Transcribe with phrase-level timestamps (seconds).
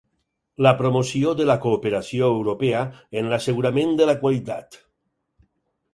[0.65, 2.81] La promoció de la cooperació europea
[3.21, 4.83] en l'assegurament de la qualitat